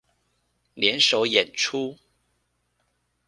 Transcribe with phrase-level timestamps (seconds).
[0.73, 1.99] 聯手演出